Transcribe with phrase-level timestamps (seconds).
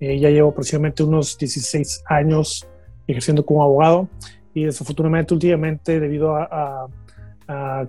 [0.00, 2.66] Eh, ya llevo aproximadamente unos 16 años
[3.06, 4.08] ejerciendo como abogado
[4.52, 6.88] y desafortunadamente últimamente debido a,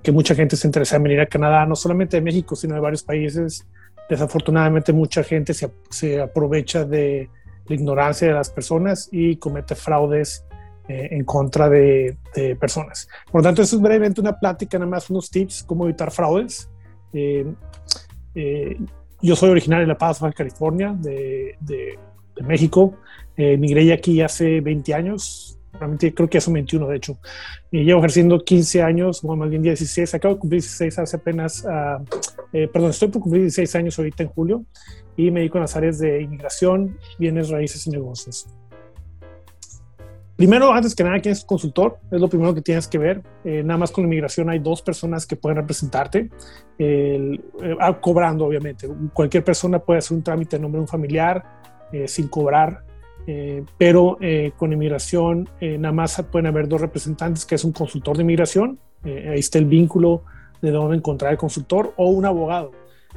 [0.03, 2.79] que mucha gente se interesa en venir a Canadá, no solamente de México, sino de
[2.79, 3.65] varios países,
[4.07, 7.28] desafortunadamente mucha gente se, se aprovecha de
[7.65, 10.46] la ignorancia de las personas y comete fraudes
[10.89, 12.15] eh, en contra de,
[12.60, 13.10] personas.
[13.29, 16.70] Por lo tanto, eso es brevemente una plática, nada más unos tips, cómo evitar fraudes.
[17.12, 17.45] Eh,
[18.35, 18.77] eh,
[19.22, 21.98] yo soy originario de La Paz, California, de, de,
[22.44, 22.95] México.
[23.36, 27.17] migré aquí hace 20 años, realmente creo que hace 21 de hecho.
[27.72, 31.66] Y llevo ejerciendo 15 años, bueno, más bien 16, acabo de cumplir 16 hace apenas,
[31.66, 32.03] uh,
[32.72, 34.66] perdón, estoy por cumplir 16 años ahorita en julio
[35.16, 38.47] y me dedico a las áreas de inmigración, bienes raíces y negocios.
[40.37, 41.97] Primero, antes que nada, ¿quién es consultor?
[42.11, 43.23] Es lo primero que tienes que ver.
[43.43, 46.29] Eh, nada más con inmigración hay dos personas que pueden representarte,
[46.77, 47.41] eh,
[47.79, 48.87] ah, cobrando obviamente.
[49.13, 51.43] Cualquier persona puede hacer un trámite en nombre de un familiar
[51.91, 52.83] eh, sin cobrar,
[53.77, 54.17] pero
[54.55, 59.39] con inmigración nada más pueden haber dos representantes, que es un consultor de inmigración, ahí
[59.39, 60.23] está el vínculo
[60.61, 62.72] de dónde encontrar el consultor, o un abogado.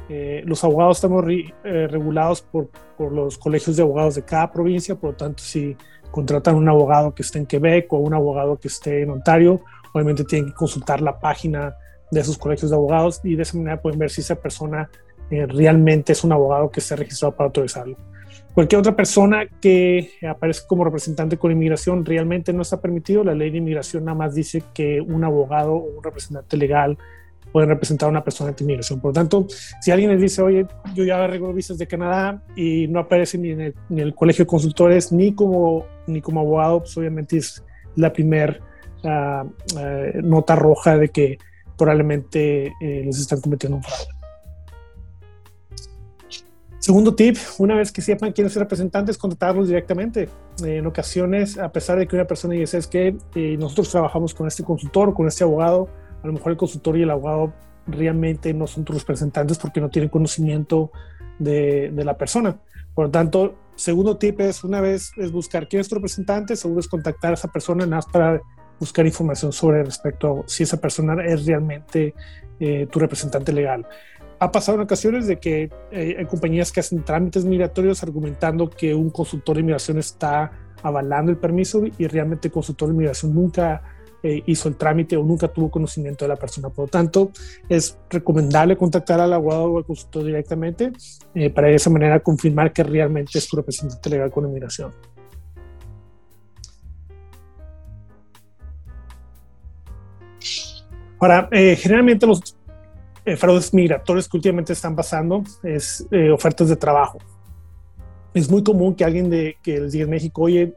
[0.09, 1.23] los abogados estamos
[1.63, 5.77] regulados por, por los colegios de abogados de cada provincia, por lo tanto, si
[6.11, 9.61] contratan un abogado que esté en Quebec o un abogado que esté en Ontario,
[9.93, 11.75] obviamente tienen que consultar la página
[12.11, 14.89] de esos colegios de abogados y de esa manera pueden ver si esa persona
[15.29, 17.95] eh, realmente es un abogado que esté registrado para autorizarlo.
[18.53, 23.23] Cualquier otra persona que aparezca como representante con inmigración realmente no está permitido.
[23.23, 26.97] La ley de inmigración nada más dice que un abogado o un representante legal
[27.51, 28.99] pueden representar a una persona de inmigración.
[28.99, 29.47] Por lo tanto,
[29.81, 33.51] si alguien les dice, oye, yo ya arreglo visas de Canadá y no aparece ni
[33.51, 37.63] en el, colegio de consultores ni como, ni como abogado, pues obviamente es
[37.95, 38.59] la primera
[39.03, 39.43] ah,
[39.77, 41.37] ah, nota roja de que
[41.77, 44.21] probablemente eh, les están cometiendo un fraude.
[46.81, 50.29] Segundo tip, una vez que sepan quiénes son representantes, contactarlos directamente.
[50.63, 54.47] en ocasiones, a pesar de que una persona dice, es que eh, nosotros trabajamos con
[54.47, 55.89] este consultor con este abogado,
[56.21, 57.53] a lo mejor el consultor y el abogado
[57.87, 60.91] realmente no son tus representantes porque no tienen conocimiento
[61.39, 62.57] de, la persona.
[62.93, 66.81] Por lo tanto, segundo tip es una vez es buscar quién es tu representante, segundo
[66.81, 68.41] es contactar a esa persona nada más para
[68.79, 72.13] buscar información sobre respecto a si esa persona es realmente
[72.59, 73.87] eh, tu representante legal.
[74.39, 78.95] Ha pasado en ocasiones de que eh, hay compañías que hacen trámites migratorios argumentando que
[78.95, 80.51] un consultor de inmigración está
[80.81, 83.83] avalando el permiso y realmente el consultor de inmigración nunca
[84.23, 86.69] eh, hizo el trámite o nunca tuvo conocimiento de la persona.
[86.69, 87.31] Por lo tanto,
[87.67, 90.91] es recomendable contactar al abogado o al consultor directamente
[91.33, 94.93] eh, para de esa manera confirmar que realmente es tu representante legal con inmigración.
[101.19, 102.55] Ahora, eh, generalmente los
[103.37, 107.17] fraudes migratorios que últimamente están pasando es ofertas de trabajo.
[108.35, 110.73] Es muy común que alguien de, que les diga en México, oye,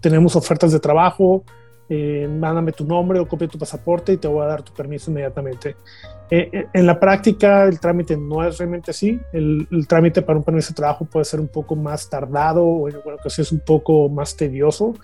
[0.00, 1.44] tenemos ofertas de trabajo,
[1.88, 5.10] eh, mándame tu nombre o copia tu pasaporte y te voy a dar tu permiso
[5.10, 5.76] inmediatamente.
[6.28, 9.20] Eh, eh, en la práctica el trámite no es realmente así.
[9.32, 12.96] El, trámite para un permiso de trabajo puede ser un poco más tardado o en
[12.96, 14.94] alguna ocasión es un poco más tedioso.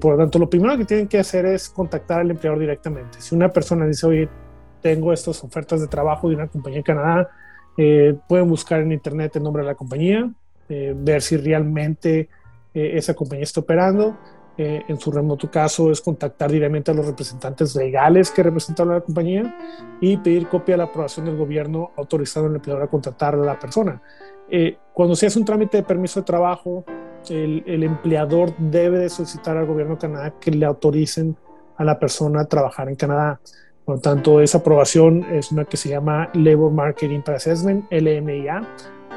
[0.00, 3.20] por lo tanto, lo primero que tienen que hacer es contactar al empleador directamente.
[3.20, 4.28] Si una persona dice, oye,
[4.80, 7.28] tengo estas ofertas de trabajo de una compañía en Canadá,
[8.26, 10.30] pueden buscar en internet el nombre de la compañía,
[10.68, 12.30] ver si realmente
[12.72, 14.16] esa compañía está operando
[14.58, 18.94] eh, en su remoto caso es contactar directamente a los representantes legales que representan a
[18.94, 19.54] la compañía
[20.00, 23.58] y pedir copia de la aprobación del gobierno autorizando al empleador a contratar a la
[23.58, 24.00] persona.
[24.48, 26.84] Eh, cuando se hace un trámite de permiso de trabajo,
[27.28, 31.36] el, empleador debe de solicitar al gobierno de Canadá que le autoricen
[31.76, 33.40] a la persona a trabajar en Canadá.
[33.84, 38.62] Por lo tanto, esa aprobación es una que se llama Labor Marketing Assessment, LMIA,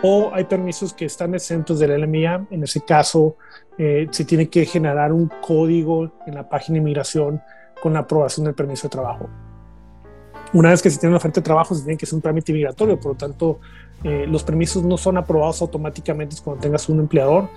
[0.03, 2.47] o hay permisos que están exentos del LMIA.
[2.51, 3.35] En ese caso,
[3.77, 7.41] eh, se tiene que generar un código en la página de inmigración
[7.81, 9.29] con la aprobación del permiso de trabajo.
[10.51, 12.51] Una vez que se tiene una oferta de trabajo, se tiene que hacer un trámite
[12.51, 13.59] migratorio, por lo tanto,
[14.03, 17.50] eh, los permisos no son aprobados automáticamente cuando tengas un empleador.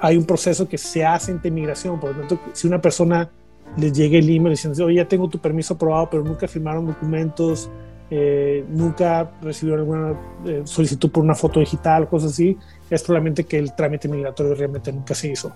[0.00, 3.28] Hay un proceso que se hace en inmigración, por lo tanto, si una persona
[3.76, 7.68] les llega el email diciendo, oye, ya tengo tu permiso aprobado, pero nunca firmaron documentos,
[8.10, 12.56] eh, nunca recibieron alguna eh, solicitud por una foto digital, cosas así,
[12.88, 15.52] es probablemente que el trámite migratorio realmente nunca se hizo.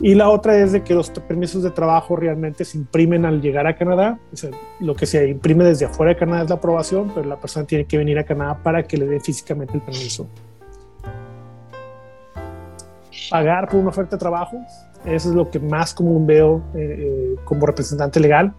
[0.00, 3.68] Y la otra es de que los permisos de trabajo realmente se imprimen al llegar
[3.68, 4.18] a Canadá.
[4.80, 7.84] lo que se imprime desde afuera de Canadá es la aprobación, pero la persona tiene
[7.84, 10.26] que venir a Canadá para que le den físicamente el permiso.
[13.30, 14.58] Pagar por una oferta de trabajo,
[15.04, 18.54] eso es lo que más común veo eh, como representante legal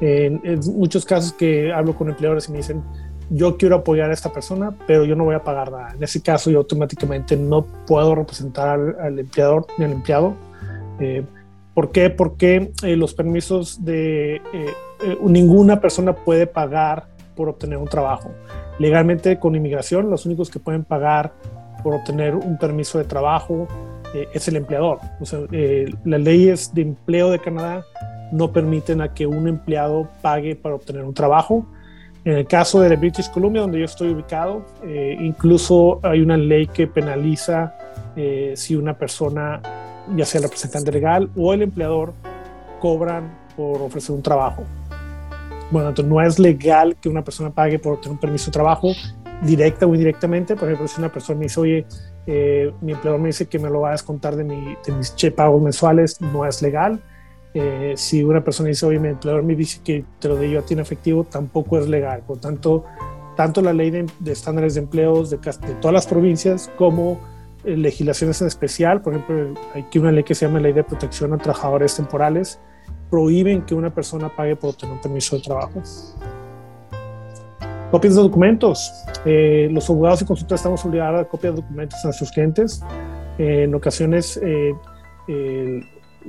[0.00, 0.40] en,
[0.74, 2.82] muchos casos que hablo con empleadores y me dicen,
[3.30, 5.92] yo quiero apoyar a esta persona, pero yo no voy a pagar nada.
[5.94, 10.34] En ese caso, yo automáticamente no puedo representar al, empleador ni al empleado.
[10.98, 11.24] Eh,
[11.74, 12.10] ¿Por qué?
[12.10, 14.74] Porque eh, los permisos de eh,
[15.22, 17.06] ninguna persona puede pagar
[17.36, 18.32] por obtener un trabajo.
[18.78, 21.32] Legalmente con inmigración, los únicos que pueden pagar
[21.84, 23.68] por obtener un permiso de trabajo
[24.34, 24.98] es el empleador.
[25.20, 25.38] O sea,
[26.04, 27.84] las leyes de empleo de Canadá
[28.32, 31.66] no permiten a que un empleado pague para obtener un trabajo
[32.24, 36.66] en el caso de British Columbia, donde yo estoy ubicado, eh, incluso hay una ley
[36.66, 37.74] que penaliza
[38.14, 39.62] eh, si una persona,
[40.14, 42.12] ya sea el representante legal o el empleador,
[42.78, 44.64] cobran por ofrecer un trabajo.
[45.70, 48.92] Bueno, entonces no es legal que una persona pague por obtener un permiso de trabajo,
[49.40, 50.56] directa o indirectamente.
[50.56, 51.86] Por ejemplo, si una persona me dice, oye,
[52.26, 55.14] eh, mi empleador me dice que me lo va a descontar de, mi, de mis
[55.34, 57.00] pagos mensuales, no es legal.
[57.52, 60.60] Eh, si una persona dice, oye, mi empleador me dice que te lo de yo
[60.60, 62.22] a ti en efectivo, tampoco es legal.
[62.26, 62.84] Por tanto,
[63.36, 67.18] tanto la ley de, estándares de empleos de, de, todas las provincias como
[67.64, 70.84] eh, legislaciones en especial, por ejemplo, hay aquí una ley que se llama Ley de
[70.84, 72.60] Protección a Trabajadores Temporales,
[73.10, 75.82] prohíben que una persona pague por obtener un permiso de trabajo.
[77.90, 78.92] Copias de documentos.
[79.24, 82.80] Eh, los abogados y consultores estamos obligados a dar copias de documentos a nuestros clientes.
[83.38, 84.38] en ocasiones,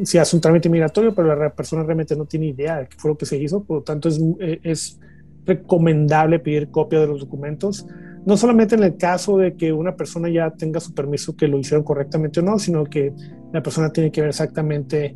[0.03, 3.11] se hace un trámite migratorio, pero la persona realmente no tiene idea de qué fue
[3.11, 4.19] lo que se hizo, por lo tanto es,
[4.63, 4.99] es
[5.45, 7.85] recomendable pedir copia de los documentos,
[8.25, 11.57] no solamente en el caso de que una persona ya tenga su permiso que lo
[11.57, 13.13] hicieron correctamente o no, sino que
[13.51, 15.15] la persona tiene que ver exactamente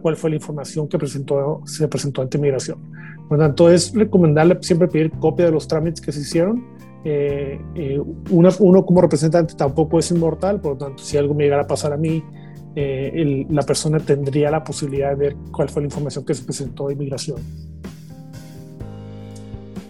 [0.00, 2.78] cuál fue la información que presentó, se presentó ante migración.
[3.28, 6.64] Por lo tanto, es recomendable siempre pedir copia de los trámites que se hicieron.
[7.04, 8.00] Eh, eh,
[8.30, 11.92] uno como representante tampoco es inmortal, por lo tanto, si algo me llegara a pasar
[11.92, 12.22] a mí,
[12.76, 16.88] eh, la persona tendría la posibilidad de ver cuál fue la información que se presentó
[16.88, 17.38] de inmigración.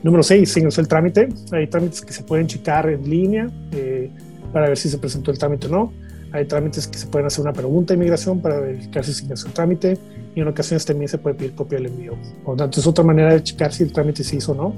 [0.02, 1.28] Número 6, sin el trámite.
[1.52, 4.10] Hay trámites que se pueden checar en línea eh,
[4.52, 5.92] para ver si se presentó el trámite o no.
[6.32, 9.46] Hay trámites que se pueden hacer una pregunta de inmigración para verificar si se hizo
[9.46, 9.96] el trámite
[10.34, 12.12] y en ocasiones también se puede pedir copia del envío.
[12.44, 14.74] Por lo tanto, es otra manera de checar si el trámite se hizo o no.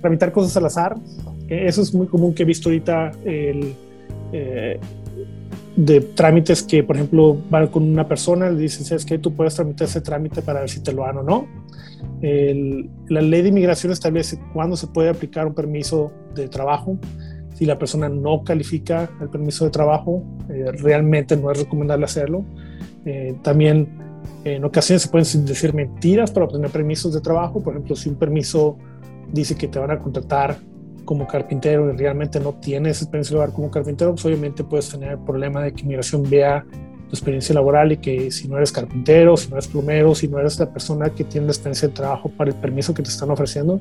[0.00, 0.96] Tramitar cosas al azar
[1.48, 3.74] eso es muy común que he visto ahorita el,
[4.32, 4.80] eh,
[5.76, 9.18] de trámites que, por ejemplo, van con una persona y dicen, ¿sabes qué?
[9.18, 11.46] Tú puedes tramitar ese trámite para ver si te lo dan o no.
[13.08, 16.98] la ley de inmigración establece cuándo se puede aplicar un permiso de trabajo.
[17.54, 22.44] Si la persona no califica el permiso de trabajo, eh, realmente no es recomendable hacerlo.
[23.04, 23.88] Eh, también
[24.44, 27.62] en ocasiones se pueden decir mentiras para obtener permisos de trabajo.
[27.62, 28.76] Por ejemplo, si un permiso
[29.32, 30.56] dice que te van a contratar
[31.04, 35.18] como carpintero y realmente no tienes experiencia laboral como carpintero, pues obviamente puedes tener el
[35.18, 36.64] problema de que inmigración vea
[37.08, 40.38] tu experiencia laboral y que si no eres carpintero, si no eres plomero, si no
[40.38, 43.30] eres la persona que tiene la experiencia de trabajo para el permiso que te están
[43.30, 43.80] ofreciendo,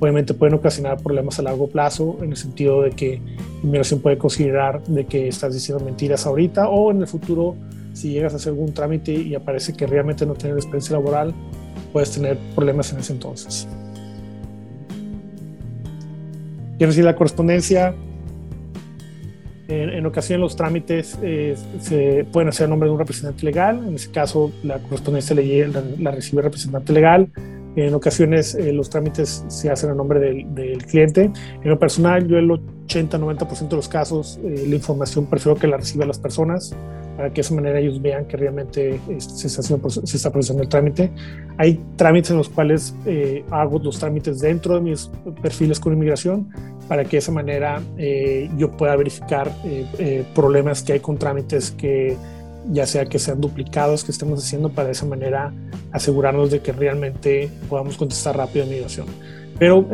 [0.00, 3.20] obviamente pueden ocasionar problemas a largo plazo en el sentido de que
[3.62, 7.56] inmigración puede considerar de que estás diciendo mentiras ahorita o en el futuro
[7.92, 11.32] si llegas a hacer algún trámite y aparece que realmente no tienes experiencia laboral,
[11.94, 13.66] puedes tener problemas en ese entonces.
[16.78, 17.94] Quiero decir, la correspondencia,
[19.68, 23.82] en, ocasiones los trámites eh, se pueden hacer a nombre de un representante legal.
[23.86, 27.28] En ese caso, la correspondencia la, la recibe el representante legal.
[27.76, 31.30] En ocasiones eh, los trámites se hacen a nombre del, del, cliente.
[31.62, 35.76] En lo personal, yo el 80-90% de los casos, eh, la información prefiero que la
[35.76, 36.74] reciban las personas
[37.16, 40.68] para que de esa manera ellos vean que realmente se está, se está procesando el
[40.68, 41.10] trámite.
[41.56, 46.50] Hay trámites en los cuales eh, hago los trámites dentro de mis perfiles con inmigración
[46.88, 51.70] para que de esa manera eh, yo pueda verificar eh, problemas que hay con trámites
[51.70, 52.16] que
[52.70, 55.52] ya sea que sean duplicados que estemos haciendo para de esa manera
[55.92, 59.06] asegurarnos de que realmente podamos contestar rápido a migración.
[59.58, 59.88] Pero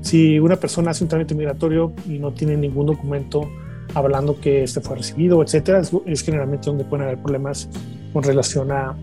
[0.00, 3.48] si una persona hace un trámite migratorio y no tiene ningún documento
[3.94, 7.68] hablando que este fue recibido, etcétera, es, generalmente donde pueden haber problemas
[8.12, 8.96] con relación a,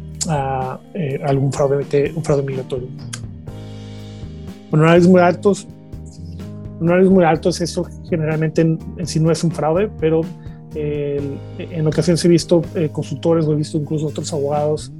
[0.93, 2.87] eh, algún fraude, un fraude migratorio.
[4.71, 5.67] Honorarios muy altos.
[6.79, 10.21] Honorarios muy altos, eso generalmente en, sí no es un fraude, pero
[10.75, 14.91] en ocasiones he visto eh, consultores o he visto incluso otros abogados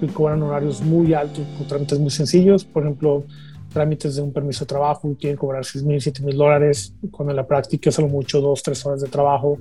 [0.00, 2.64] que cobran horarios muy altos con trámites muy sencillos.
[2.64, 3.24] Por ejemplo,
[3.72, 7.36] trámites de un permiso de trabajo quieren cobrar 6 mil, 7 mil dólares, cuando en
[7.36, 9.58] la práctica es solo mucho dos, tres horas de trabajo.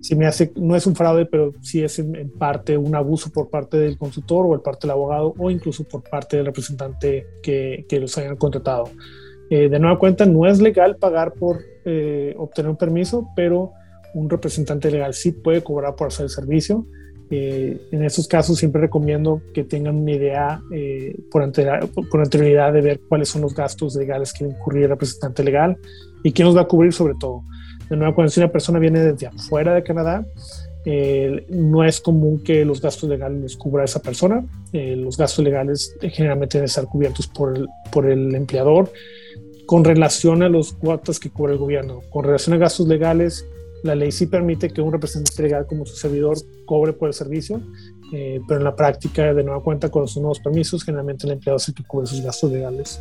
[0.00, 3.50] Si me hace, no es un fraude, pero sí es en, parte un abuso por
[3.50, 7.84] parte del consultor o el parte del abogado o incluso por parte del representante que,
[7.88, 8.90] que los hayan contratado.
[9.50, 13.72] Eh, de nueva cuenta, no es legal pagar por eh, obtener un permiso, pero
[14.14, 16.86] un representante legal sí puede cobrar por hacer el servicio.
[17.32, 23.00] Eh, en esos casos siempre recomiendo que tengan una idea eh, por, anterioridad de ver
[23.08, 25.76] cuáles son los gastos legales que incurrir el representante legal
[26.24, 27.42] y quién los va a cubrir sobre todo.
[27.88, 30.26] De nuevo, cuando si una persona viene desde afuera de Canadá,
[30.84, 34.44] eh, no es común que los gastos legales los cubra esa persona.
[34.72, 38.90] los gastos legales generalmente deben estar cubiertos por el, por el empleador
[39.70, 42.00] con relación a los cuotas que cubre el gobierno.
[42.10, 43.46] Con relación a gastos legales,
[43.82, 47.60] la ley sí permite que un representante legal como su servidor cobre por el servicio,
[48.12, 51.56] eh, pero en la práctica, de nueva cuenta, con los nuevos permisos, generalmente el empleado
[51.56, 53.00] es el que cubre sus gastos legales.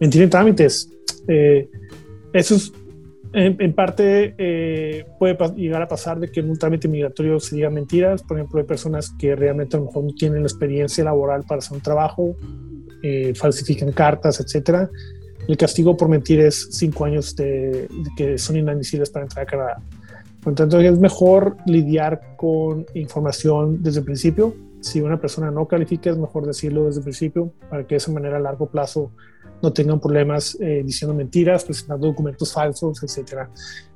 [0.00, 0.88] Mentir en trámites.
[1.26, 1.68] Eh,
[2.32, 2.72] eso es,
[3.32, 7.74] en, parte eh, puede llegar a pasar de que en un trámite migratorio se digan
[7.74, 8.22] mentiras.
[8.22, 11.58] Por ejemplo, hay personas que realmente a lo mejor no tienen la experiencia laboral para
[11.58, 12.36] hacer un trabajo,
[13.34, 14.90] falsifican cartas, etcétera
[15.48, 19.82] el castigo por mentir es cinco años de, que son inadmisibles para entrar a Canadá.
[20.42, 24.54] Por lo tanto, es mejor lidiar con información desde el principio.
[24.80, 28.12] Si una persona no califica, es mejor decirlo desde el principio para que de esa
[28.12, 29.10] manera a largo plazo
[29.62, 33.48] no tengan problemas eh, diciendo mentiras, presentando documentos falsos, etc.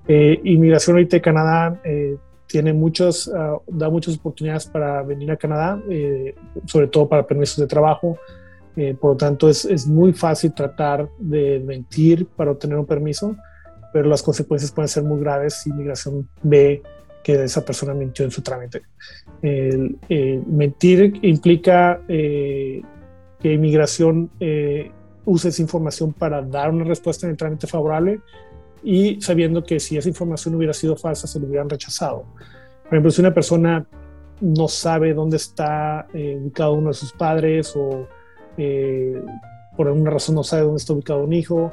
[0.09, 2.17] Eh, inmigración ahorita de Canadá eh,
[2.47, 5.81] tiene muchas, ah, da muchas oportunidades para venir a Canadá,
[6.65, 8.19] sobre todo para permisos de trabajo,
[8.77, 13.37] eh, por lo tanto, es, es, muy fácil tratar de mentir para obtener un permiso,
[13.93, 16.83] pero las consecuencias pueden ser muy graves si inmigración ve
[17.23, 18.83] que esa persona mintió en su trámite.
[19.43, 22.83] Mentir implica eh,
[23.41, 24.91] que inmigración eh,
[25.25, 28.21] use esa información para dar una respuesta en el trámite favorable
[28.83, 32.25] y sabiendo que si esa información hubiera sido falsa, se lo hubieran rechazado.
[32.85, 33.87] Por ejemplo, si una persona
[34.41, 38.09] no sabe dónde está ubicado uno de sus padres o
[38.57, 39.23] eh,
[39.77, 41.73] por alguna razón no sabe dónde está ubicado un hijo,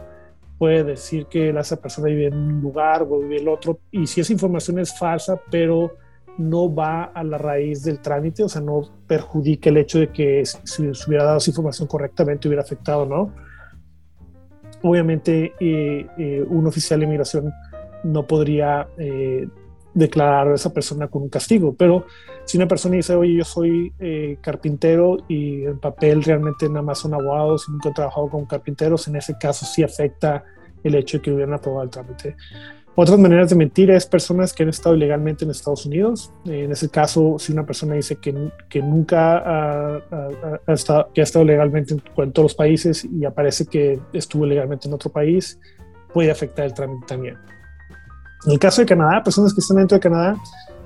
[0.57, 4.07] puede decir que esa persona vive en un lugar o vive en el otro, y
[4.07, 5.95] si esa información es falsa, pero
[6.37, 10.45] no va a la raíz del trámite, o sea, no perjudica el hecho de que
[10.45, 13.33] si se hubiera dado esa información correctamente hubiera afectado, ¿no?
[14.81, 17.51] Obviamente, eh, eh, un oficial de inmigración
[18.03, 18.87] no podría
[19.93, 21.73] declarar a esa persona con un castigo.
[21.77, 22.05] Pero
[22.45, 26.99] si una persona dice, oye, yo soy eh, carpintero y el papel realmente nada más
[26.99, 30.43] son abogados y nunca he trabajado con carpinteros, en ese caso sí afecta
[30.83, 32.35] el hecho de que hubieran aprobado el trámite.
[33.01, 36.33] Otras maneras de mentir es personas que han estado ilegalmente en Estados Unidos.
[36.45, 41.45] en ese caso, si una persona dice que, que nunca ha, estado, que ha estado
[41.45, 45.57] legalmente en, todos los países y aparece que estuvo legalmente en otro país,
[46.13, 47.37] puede afectar el trámite también.
[48.45, 50.37] En el caso de Canadá, personas que están dentro de Canadá,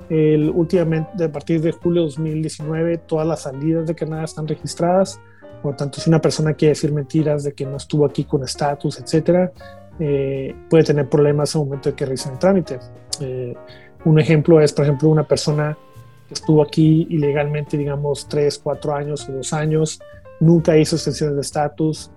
[0.09, 5.19] el, últimamente, a partir de julio de 2019, todas las salidas de Canadá están registradas.
[5.61, 8.43] Por lo tanto, si una persona quiere decir mentiras de que no estuvo aquí con
[8.43, 9.51] estatus, etcétera,
[9.99, 12.79] eh, puede tener problemas al momento de que realicen el trámite.
[13.19, 13.53] Eh,
[14.05, 15.77] un ejemplo es, por ejemplo, una persona
[16.27, 19.99] que estuvo aquí ilegalmente, digamos, tres, cuatro años o dos años,
[20.39, 22.11] nunca hizo extensiones de estatus,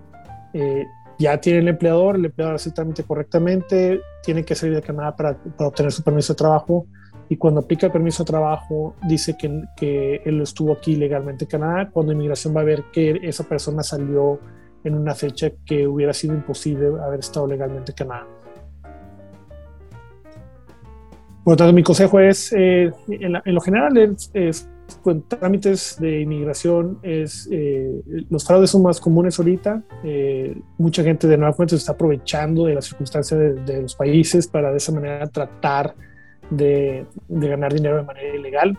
[0.53, 0.85] eh,
[1.19, 5.15] ya tiene el empleador, el empleador hace el trámite correctamente, tiene que salir de Canadá
[5.15, 6.85] para, para, obtener su permiso de trabajo
[7.29, 11.49] y cuando aplica el permiso de trabajo dice que, que él estuvo aquí legalmente en
[11.49, 14.39] Canadá, cuando inmigración va a ver que esa persona salió
[14.83, 18.27] en una fecha que hubiera sido imposible haber estado legalmente en Canadá.
[21.43, 23.97] Por lo tanto, mi consejo es, eh, en, lo general,
[24.33, 29.83] es con trámites de inmigración es eh, los fraudes son más comunes ahorita.
[30.03, 34.47] Eh, mucha gente de nueva cuenta se está aprovechando de las circunstancias de, los países
[34.47, 35.95] para de esa manera tratar
[36.49, 38.77] de, ganar dinero de manera ilegal.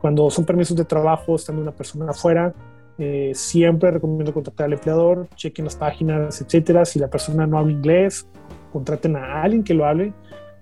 [0.00, 2.54] Cuando son permisos de trabajo, estando una persona afuera,
[2.98, 6.84] eh, siempre recomiendo contactar al empleador, chequen las páginas, etcétera.
[6.84, 8.28] Si la persona no habla inglés,
[8.72, 10.12] contraten a alguien que lo hable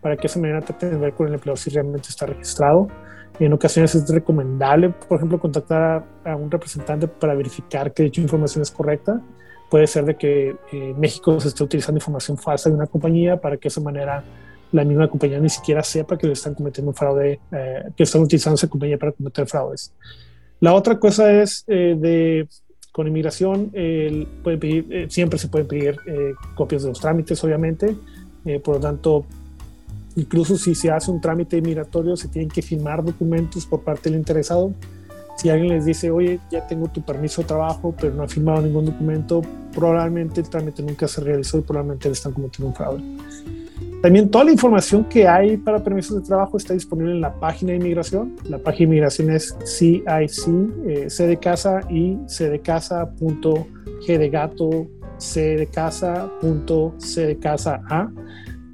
[0.01, 2.89] para que de esa manera traten de ver con el empleador si realmente está registrado.
[3.39, 8.63] En ocasiones es recomendable, por ejemplo, contactar a, un representante para verificar que dicha información
[8.63, 9.21] es correcta.
[9.69, 13.57] Puede ser de que eh, México se esté utilizando información falsa de una compañía para
[13.57, 14.25] que de esa manera
[14.73, 18.55] la misma compañía ni siquiera sepa que están cometiendo un fraude, eh, que están utilizando
[18.55, 19.93] esa compañía para cometer fraudes.
[20.61, 22.49] La otra cosa es eh, de
[22.91, 23.73] con inmigración,
[25.09, 25.99] siempre se pueden pedir
[26.55, 27.95] copias de los trámites, obviamente.
[28.65, 29.27] por lo tanto,
[30.17, 34.19] Incluso si se hace un trámite migratorio, se tienen que firmar documentos por parte del
[34.19, 34.73] interesado.
[35.37, 38.63] Si alguien les dice, oye, ya tengo tu permiso de trabajo, pero no ha firmado
[38.63, 39.43] ningún documento,
[39.75, 43.03] probablemente el trámite nunca se realizó y probablemente le están cometiendo un fraude.
[44.01, 47.73] También toda la información que hay para permisos de trabajo está disponible en la página
[47.73, 48.37] de inmigración.
[48.49, 50.07] La página de inmigración es CIC,
[50.87, 53.67] eh, C de casa y C de casa punto
[54.07, 54.87] G de gato,
[55.19, 58.09] C de casa punto C de casa A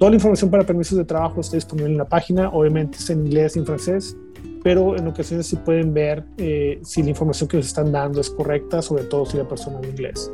[0.03, 3.25] Toda la información para permisos de trabajo está disponible en la página, obviamente es en
[3.25, 4.17] inglés y en francés,
[4.61, 8.29] pero en ocasiones sí pueden ver eh, si la información que les están dando es
[8.29, 10.29] correcta, sobre todo si la persona habla inglés.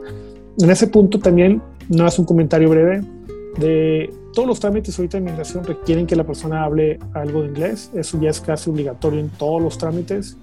[0.57, 3.03] En ese punto también, no es un comentario breve,
[3.59, 7.91] de todos los trámites ahorita de inmigración requieren que la persona hable algo de inglés,
[7.93, 10.35] eso ya es casi obligatorio en todos los trámites.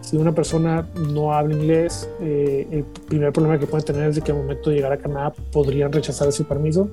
[0.00, 4.22] Si una persona no habla inglés, eh, el primer problema que pueden tener es de
[4.22, 6.90] que al momento de llegar a Canadá podrían rechazar ese permiso.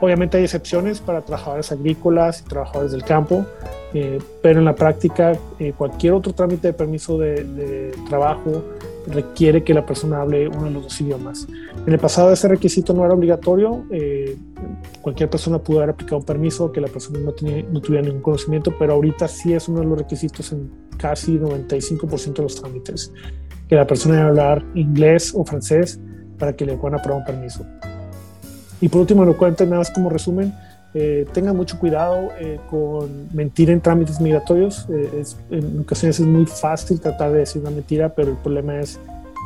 [0.00, 3.44] Obviamente hay excepciones para trabajadores agrícolas y trabajadores del campo,
[3.92, 8.64] eh, pero en la práctica eh, cualquier otro trámite de permiso de, trabajo
[9.06, 11.46] requiere que la persona hable uno de los dos idiomas.
[11.86, 14.36] En el pasado ese requisito no era obligatorio, eh,
[15.02, 18.22] cualquier persona pudo haber aplicado un permiso que la persona no, tenía, no tuviera ningún
[18.22, 23.12] conocimiento, pero ahorita sí es uno de los requisitos en casi 95% de los trámites,
[23.68, 25.98] que la persona debe hablar inglés o francés
[26.38, 27.64] para que le puedan aprobar un permiso.
[28.80, 30.52] Y por último, lo cuento nada más como resumen,
[30.92, 34.86] eh, tengan mucho cuidado eh, con mentir en trámites migratorios.
[34.88, 38.80] Eh, es, en ocasiones es muy fácil tratar de decir una mentira, pero el problema
[38.80, 38.98] es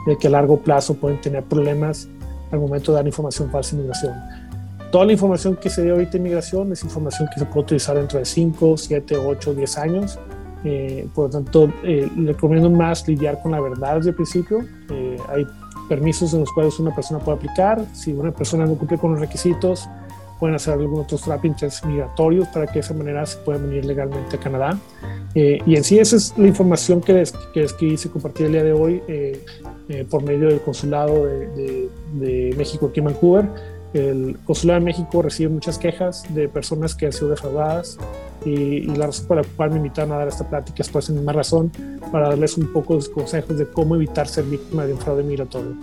[0.06, 2.08] de que a largo plazo pueden tener problemas
[2.50, 4.14] al momento de dar información falsa en migración.
[4.90, 7.96] Toda la información que se dio ahorita en migración es información que se puede utilizar
[7.96, 10.18] dentro de 5, 7, 8, 10 años.
[11.14, 14.60] por lo tanto, le recomiendo más lidiar con la verdad desde el principio.
[15.28, 15.46] hay
[15.88, 17.84] permisos en los cuales una persona puede aplicar.
[17.92, 19.88] Si una persona no cumple con los requisitos,
[20.38, 24.36] pueden hacer algunos otros trámites migratorios para que de esa manera se puedan venir legalmente
[24.36, 24.78] a Canadá.
[25.34, 28.52] Eh, y en sí esa es la información que les, que les quise compartir el
[28.52, 29.44] día de hoy eh,
[29.88, 33.48] eh, por medio del Consulado de, de, de, México aquí en Vancouver.
[33.92, 37.98] El Consulado de México recibe muchas quejas de personas que han sido defraudadas
[38.44, 41.02] y, y la razón por la cual me invitaron a dar esta plática es por
[41.02, 41.70] esa misma razón,
[42.12, 45.74] para darles un poco de consejos de cómo evitar ser víctima de un fraude migratorio.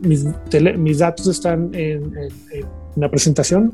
[0.00, 2.66] mis, tele, mis datos están en, en, en
[2.96, 3.72] una presentación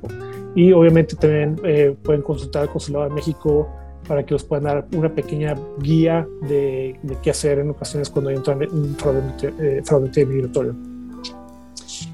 [0.54, 3.68] y obviamente también eh, pueden consultar al Consulado de México
[4.06, 8.30] para que os puedan dar una pequeña guía de, de qué hacer en ocasiones cuando
[8.30, 9.20] hay un fraude,
[9.60, 10.74] eh, fraude migratorio.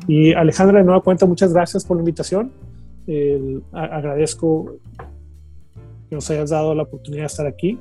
[0.08, 2.50] Y Alejandra, de nueva cuenta, muchas gracias por la invitación.
[3.06, 4.76] Eh, agradezco
[6.14, 7.78] nos hayas dado la oportunidad de estar aquí